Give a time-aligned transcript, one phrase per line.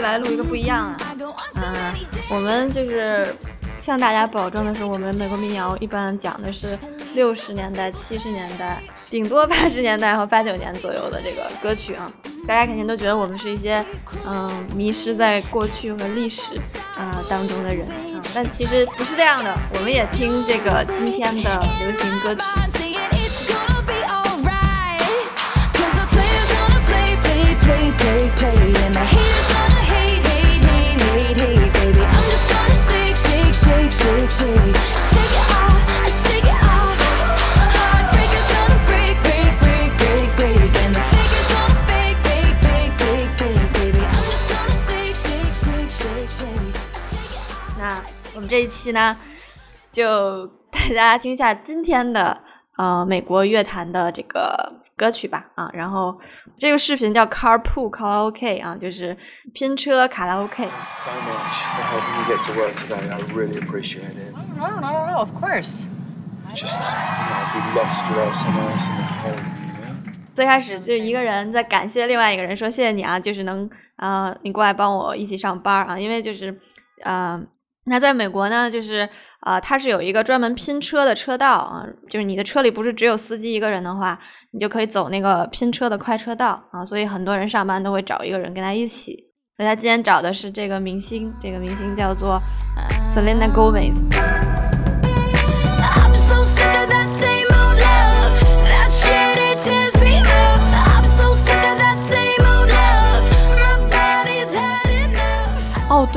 [0.00, 0.98] 来录一个不一样啊，
[1.54, 1.94] 嗯，
[2.28, 3.34] 我们就是
[3.78, 6.78] 向大家保证的是，我们美国民谣一般讲的是
[7.14, 12.10] 六十年代、七十年代，顶多八十年代和八九年左右的这个歌曲啊。
[12.48, 13.84] 大家肯定都觉得我们是一些
[14.26, 16.52] 嗯迷失在过去和历史
[16.96, 22.42] 啊当中的人啊，但其实不是这样的，我们也听这个今天的流行歌曲。
[48.70, 49.16] 期呢，
[49.92, 52.40] 就带大家听一下今天的
[52.78, 56.18] 呃美国乐坛的这个歌曲吧啊，然后
[56.58, 59.16] 这个视频叫 Carpool 卡拉 OK 啊，就是
[59.52, 60.64] 拼车卡拉 OK。
[60.84, 63.10] so much for helping me get to work today.
[63.10, 64.34] I really appreciate it.
[64.56, 65.86] No, no, no, no, of course.
[66.52, 66.96] Just, you
[67.28, 70.12] know, I'd be lost without someone else in the home, you know?
[70.34, 76.58] 最开始就一个人在感谢另外一个人说谢谢你啊，就是能呃你过来帮我一起上班啊，因为就是
[77.04, 77.40] 呃
[77.90, 79.06] 那在美国呢，就是
[79.40, 84.16] 啊它是有一个专门拼车的车道啊，就是你的车里不是只有司机一个人的话，
[84.52, 89.16] 你就可以走那个拼车的快车道啊，所以很多人上班都会找一个人跟他一起。
[89.56, 92.40] 所以他今天找的是这个明星，这个明星叫做
[93.04, 94.59] Selena Gomez。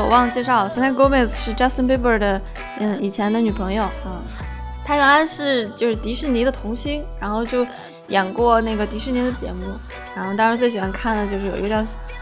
[0.00, 2.40] 我忘了介绍了，Selena Gomez 是 Justin Bieber 的
[2.78, 4.22] 嗯以前的女朋友啊。
[4.86, 7.66] 她原来是就是迪士尼的童星，然后就
[8.08, 9.64] 演过那个迪士尼的节目。
[10.14, 11.76] 然后当时最喜欢看的就是有一个叫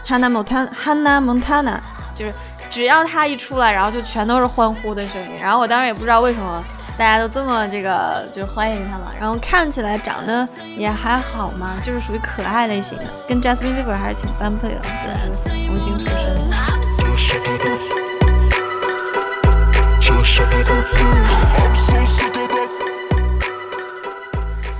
[0.07, 1.77] Hannah Montana Hannah Montana，
[2.15, 2.33] 就是
[2.69, 5.37] 只要她一出来，然后就全都是欢呼的声音。
[5.41, 6.63] 然后我当时也不知道为什么
[6.97, 9.11] 大家都这么这个就是欢迎她嘛。
[9.19, 10.47] 然后看起来长得
[10.77, 16.32] 也还好嘛，就是属于可爱类型的，跟 Justin Bieber 还是挺般配的，对童星出身。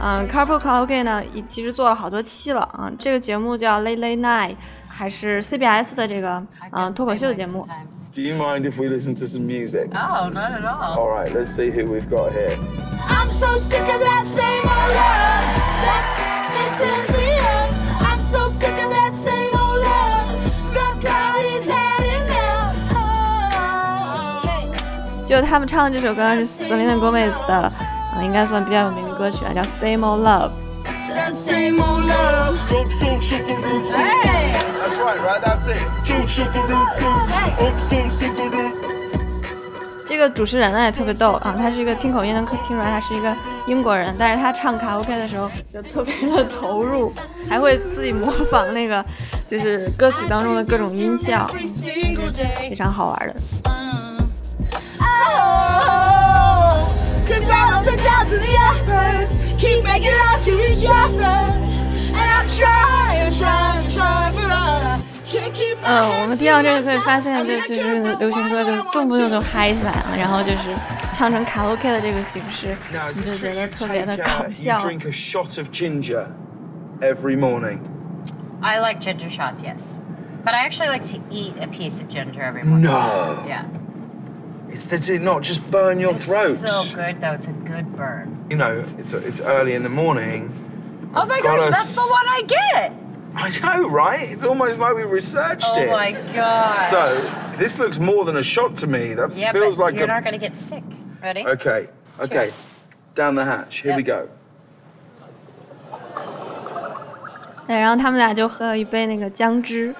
[0.00, 2.90] 嗯，Carpool Karaoke 呢，已其实做了好多期了啊。
[2.98, 4.56] 这个节目叫 Late Late Night，
[4.88, 6.42] 还是 CBS 的这个
[6.72, 7.66] 嗯脱口秀的节目。
[8.14, 9.90] Do you mind if we listen to some music?
[9.92, 10.98] Oh, not at all.
[10.98, 12.56] All right, let's see who we've got here.
[13.08, 15.44] I'm so sick of that same old love.
[15.84, 16.04] That
[16.54, 17.70] it tears me up.
[18.10, 19.61] I'm so sick of that same old
[25.33, 27.73] 就他们唱的这首歌是 Selena Gomez 的，啊，
[28.21, 30.51] 应该算比较有名的歌曲啊，叫 Same Old Love。
[31.09, 32.55] That same old love.
[32.69, 32.83] Hey.
[34.79, 35.41] That's right, right?
[35.41, 35.79] That's it.
[40.07, 43.35] 这个主持人呢也特别逗啊，他是一个听口音能听出来他是一个
[43.65, 47.11] 英国人，但是他唱卡拉 OK 的时候就特别的投入，
[47.49, 49.03] 还会自己模仿那个
[49.47, 51.47] 就是歌曲当中的各种音效.
[52.59, 53.72] 非常好玩的。
[55.32, 56.88] Oh,
[57.26, 59.44] cause I love the down to the uppers.
[59.58, 61.36] Keep making love to each other.
[62.10, 67.44] And I'm trying, trying, trying, but I can't keep my 嗯，我们听到这个可以 hands 发现， off.
[67.46, 69.46] 就 I mean, I 其 can't 实 run 流行歌就 when I 动不动就 want to.
[69.52, 70.58] 嗨起来了，然后就是
[71.14, 74.44] 唱成卡拉 OK 的这个形式， Now, is 你就 it 觉 true 得 you 特别 take, 的 uh, 搞
[74.46, 74.78] you 笑。
[74.80, 76.26] drink a shot of ginger
[77.00, 77.80] every morning?
[78.60, 79.98] I like ginger shots, yes.
[80.44, 82.90] But I actually like to eat a piece of ginger every morning.
[82.90, 83.44] No.
[83.46, 83.64] Yeah.
[84.72, 86.54] It's does it not just burn your It's throat?
[86.54, 87.32] so good, though.
[87.32, 88.46] It's a good burn.
[88.50, 90.50] You know, it's it's early in the morning.
[91.14, 92.92] Oh my Got gosh, a that's the s- one I get.
[93.34, 93.48] I
[93.78, 94.30] know, right?
[94.30, 95.90] It's almost like we researched Oh it.
[95.90, 96.80] my god.
[96.82, 99.14] So this looks more than a shot to me.
[99.14, 100.08] That yeah, feels but like you're a.
[100.08, 100.82] not gonna get sick.
[101.22, 101.46] Ready?
[101.46, 101.88] Okay,
[102.20, 102.50] okay.
[102.50, 102.54] Cheers.
[103.14, 103.80] Down the hatch.
[103.80, 103.96] Here Yep.
[103.96, 104.28] we go.
[107.66, 109.94] 对，然后他们俩就喝了一杯那个姜汁，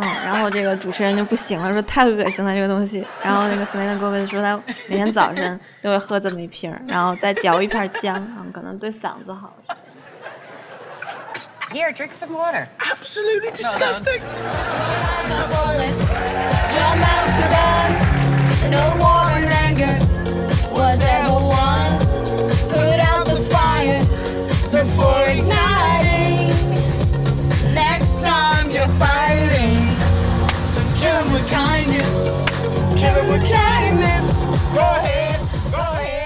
[0.00, 3.06] 嗯，然后这个主持人就不行了，说太恶心了这个东西。
[3.22, 4.58] 然后那个 Selena Gomez 说她
[4.88, 9.56] 每天早晨都会喝这么一瓶，然后再嚼一片姜，嗯，可能对嗓子好。
[11.70, 12.66] Here, drink some water.
[12.78, 14.22] Absolutely disgusting.
[15.50, 15.90] Run.
[18.70, 20.07] No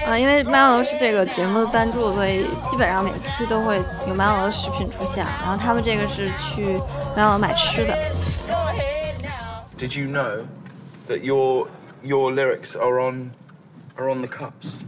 [0.05, 3.77] 啊，因为麦当劳是这个节目的赞助，所以基本上每期都会
[4.07, 5.25] 有麦当劳的食品出现。
[5.43, 6.75] 然后他们这个是去
[7.15, 7.97] 麦当劳买吃的。
[9.79, 10.45] Did you know
[11.09, 11.69] that your
[12.03, 13.31] your lyrics are on
[13.97, 14.83] are on the cups?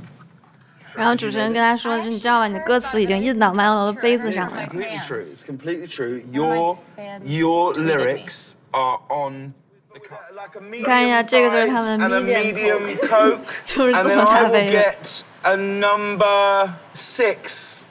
[0.94, 2.46] 然后主持人跟他说，你知道吗？
[2.46, 4.62] 你的歌词已经印到麦当劳的杯子上 It's 了。
[4.66, 5.22] completely true.
[5.22, 6.22] It's completely true.
[6.31, 6.76] Your
[7.25, 9.54] your lyrics are on
[9.94, 10.19] the cup.
[10.36, 14.24] Like a medium 看一下，这个就是他们 fries and a medium medium coke, 就是 and 这 then 么
[14.24, 14.80] I 大 will 杯的。
[14.81, 17.86] get a number six,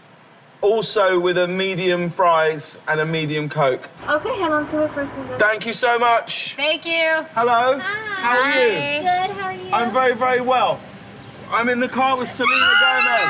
[0.61, 3.89] also with a medium fries and a medium coke.
[4.07, 5.39] Okay, hang on to it for a second.
[5.39, 6.55] Thank you so much.
[6.57, 7.25] Thank you.
[7.35, 7.79] Hello.
[7.79, 9.03] How are you?
[9.03, 9.73] Good, how are you?
[9.73, 10.79] I'm very, very well.
[11.51, 13.29] I'm in the car with Selena Gomez.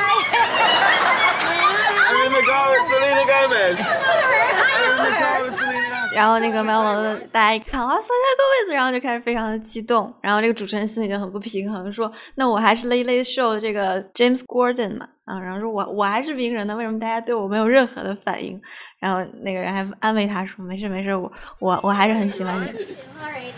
[2.09, 3.79] I'm in the car with Selena Gomez.
[3.79, 6.02] I'm in the car with Selena.
[6.14, 10.12] 然后那个麦当劳的大家一看，哇，三家个位子，然后就开始非常的激动。
[10.20, 18.60] 然后这个主持人心里就很不平衡，说：“那我还是 Late Late Show 的这个 James Gordon 嘛，啊，然后说我我还是名人呢，为什么大家对我没有任何的反应？”
[19.00, 22.72] 然后那个人还安慰他说：“没事没事，我我我还是很喜欢你。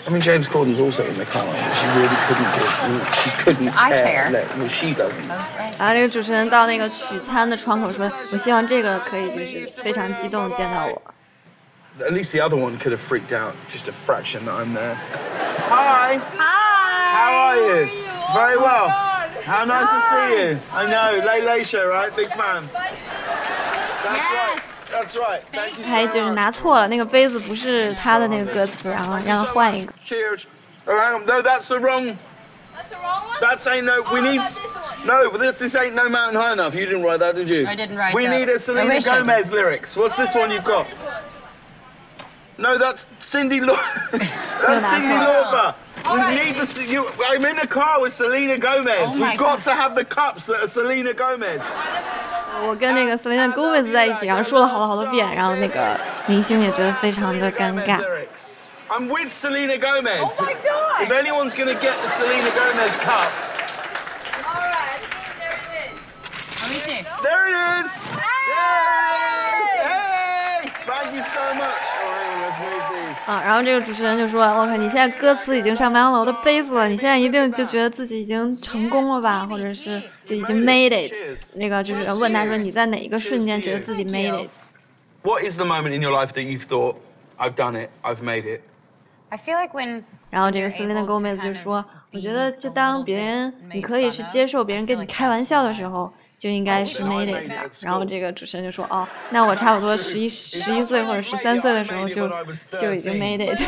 [0.06, 1.44] I mean, James Corden's also in the car.
[1.74, 3.14] She really couldn't give.
[3.14, 4.06] She couldn't I care.
[4.06, 4.30] care.
[4.30, 5.28] Let, well, she doesn't.
[5.78, 11.02] 然后这个主持人到那个取餐的窗口说：“我希望这个可以就是非常激动见到我。
[11.99, 14.95] At least the other one could have freaked out just a fraction that I'm there.
[14.95, 16.17] Hi.
[16.38, 17.11] Hi.
[17.17, 17.85] How are you?
[18.33, 18.88] Very well.
[18.88, 19.29] God.
[19.43, 20.59] How nice to see you.
[20.71, 21.21] I know.
[21.27, 22.15] Lay Lay show, right?
[22.15, 22.63] Big fan.
[24.03, 24.61] That's right.
[24.91, 25.43] That's right.
[25.51, 26.35] Thank you 还 so 就是 much.
[26.35, 29.77] 拿错了，那个杯子不是他的那个歌词，然后 Thank you 让他 so 换 much.
[29.77, 29.93] 一个。
[30.05, 30.43] Cheers.
[30.88, 31.25] Oh, hang on.
[31.25, 32.17] No, that's the wrong.
[32.73, 33.39] That's the wrong one?
[33.41, 34.01] That's ain't no.
[34.11, 34.39] We Oh, need.
[34.39, 35.05] that's this one.
[35.05, 36.73] No, but this, this ain't no mountain high enough.
[36.73, 37.67] You didn't write that, did you?
[37.67, 38.38] I didn't write We that.
[38.38, 39.27] need a Selena I wish I did.
[39.27, 39.95] Gomez lyrics.
[39.95, 41.21] What's this Oh, one how you've about got?
[42.57, 42.73] This one?
[42.73, 43.75] No, that's Cindy Lau-
[44.11, 44.29] That's
[44.61, 45.27] that's Cindy right.
[45.27, 45.73] Lauper.
[46.03, 46.45] We Alright.
[46.45, 46.65] need the.
[46.65, 49.15] se- You, I'm in the car with Selena Gomez.
[49.15, 49.63] Oh my We've got God.
[49.63, 51.61] to have the cups that are Selena Gomez.
[52.67, 57.97] 我跟那个 Selena Gomez 在一起，然后说了好多好多遍，然后那个明星也觉得非常的尴尬。
[57.99, 58.59] Lyrics.
[58.89, 60.19] I'm with Selena Gomez.
[60.21, 61.07] Oh my God.
[61.07, 63.31] If anyone's gonna get the Selena Gomez cup,
[64.43, 66.01] Alright, I think there it is.
[66.61, 67.05] Let me see.
[67.23, 67.55] there it
[67.85, 68.03] is.
[68.03, 69.21] There it
[69.63, 69.69] is.
[69.81, 70.69] Hey!
[70.85, 71.84] Thank you so much.
[73.26, 81.12] 啊，然后这个主持人就说：“我靠，你现在歌词已经上麦当劳的杯子了，你现在一定就觉得自己已经成功了吧，或者是就已经 made it。”
[81.58, 84.49] 那个就是问他说：“你在哪一个瞬间觉得自己 made it？”
[85.23, 86.94] What is the moment in your life that you've thought,
[87.37, 88.61] I've done it, I've made it?
[89.31, 102.28] I feel like when 然后这个 Selena Gomez 就说：“我觉得就当别人你可以去接受别人跟你开玩笑的时候，就应该是 made it 吧。”然后这个主持人就说：“哦，那我差不多十一十一岁或者十三岁的时候就
[102.78, 103.60] 就已经 made it。”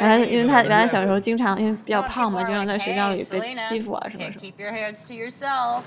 [0.00, 4.40] 原来因为他原来小时候经常因为比较胖嘛，经常在学校里被欺负啊什么什么。
[4.40, 5.82] keep your hands to yourself.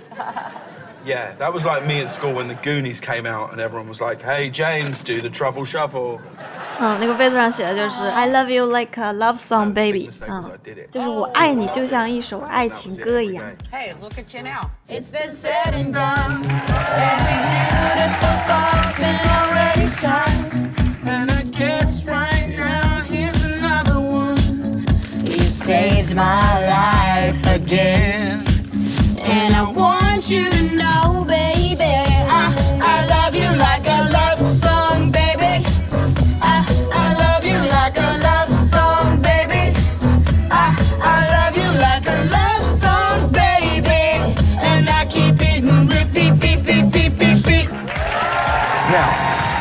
[1.06, 4.02] Yeah, that was like me at school when the Goonies came out and everyone was
[4.02, 6.20] like, hey, James, do the truffle shuffle.
[6.82, 10.10] 嗯，那个杯子上写的就是 I love you like a love song, baby。
[10.28, 10.52] 嗯
[10.90, 13.45] 就是我爱你就 像一首爱情歌一样。
[13.73, 14.71] Hey, look at you now.
[14.89, 16.45] It's been said and done.
[16.45, 17.39] Every
[17.71, 20.75] beautiful thought's been already sung.
[21.07, 24.85] And I guess right now here's another one.
[25.25, 28.45] You saved my life again.
[29.21, 30.58] And I want you to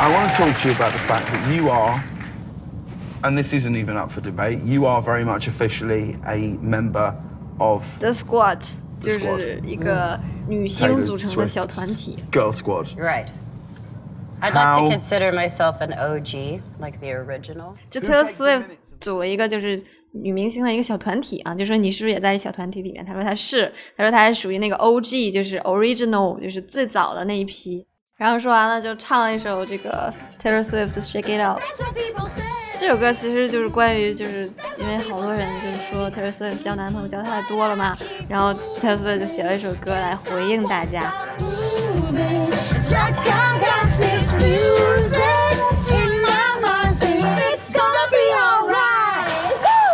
[0.08, 2.04] I want to talk to you about the fact that you are,
[3.24, 7.16] and this isn't even up for debate, you are very much officially a member
[7.60, 8.62] of The Squad
[9.00, 12.18] 就 The Squad 是一个女性组成的小团体。
[12.32, 12.96] Girl Squad.
[12.98, 13.28] Right.
[14.42, 17.76] I'd like How- to consider myself an OG, like the original.
[17.90, 18.66] 就 Taylor Swift
[19.00, 23.06] 组了一个就是女明星的一个小团体啊，就说你是不是也在这小团体里面？
[23.06, 27.86] 他说他是，他说他还属于那个 OG，就是 original，就是最早的那一批。
[28.19, 31.61] 然后说完了就唱了一首这个 Taylor Swift 的 Shake It Off
[32.81, 37.97] 这首歌其实就是关于，就是因为好多人就是说 Taylor Swift 交男朋友交太多了嘛，
[38.29, 41.13] 然后 Taylor Swift 就写了一首歌来回应大家。
[41.39, 45.23] It's like I got this music
[45.93, 49.29] in my mind saying it's gonna be alright.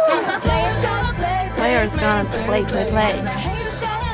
[0.09, 3.23] 'Cause the players gonna play, Players gonna play play play.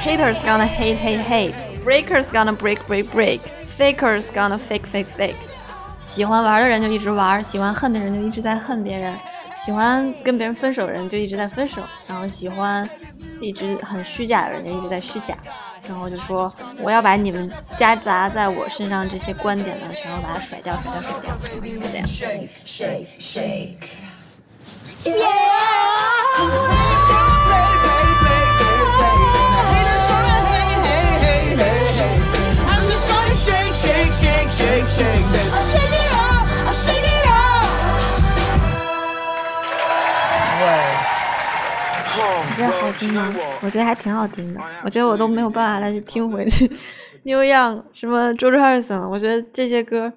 [0.02, 1.54] haters gonna gonna hate hate hate.
[1.84, 3.40] Breakers gonna break break break.
[3.80, 5.34] Fakers gonna fake fake fake.
[5.98, 9.18] 喜欢玩的人就一直玩，喜欢恨的人就一直在恨别人，
[9.56, 12.86] 喜欢跟别人分手的人就一直在分手，然后喜欢
[13.40, 15.34] 一直很虚假的人就一直在虚假。
[15.88, 21.34] 然后就说我要把你们夹杂在我身上这些观点呢，全部把它甩掉甩掉甩掉，
[21.64, 21.96] 就这
[25.16, 26.79] 样。
[33.80, 34.86] Shake, shake, shake.
[34.86, 35.48] Shake that.
[35.56, 37.38] I'll shake it off, I'll shake it off.
[42.50, 43.34] 你觉得好听吗？
[43.62, 44.60] 我觉得还挺好听的。
[44.84, 46.70] 我觉得我都没有办法再去听回去。
[47.22, 50.12] New Young 什么 George Harrison，我觉得这些歌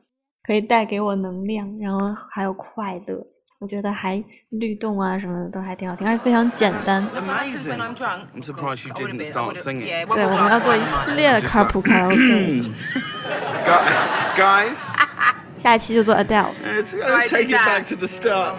[0.46, 3.26] 可以带给我能量，然后还有快乐。
[3.64, 7.02] 我觉得还律动啊什么的都还挺好听，而且非常简单。
[7.16, 7.78] Amazing.
[7.78, 10.06] I'm surprised you didn't start singing.
[10.14, 12.68] 对，我们要做一系列的 carpool karaoke，Gu-
[14.38, 14.76] Guys,
[15.56, 16.48] 下一期就做 Adele。
[16.66, 18.58] let's gonna take it back to the start.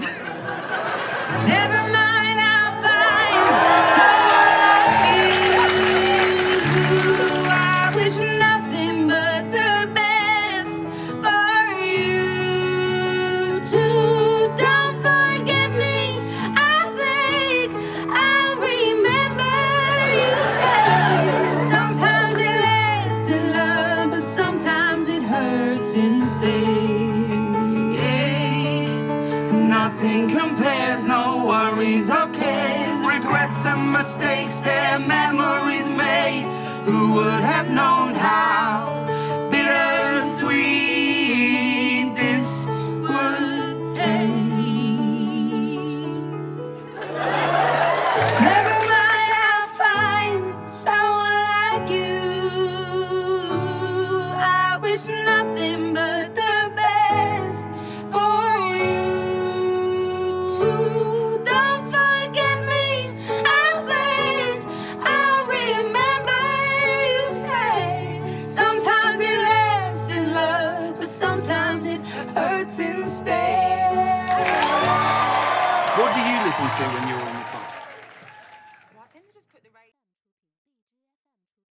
[34.99, 36.45] Memories made.
[36.85, 38.14] Who would have known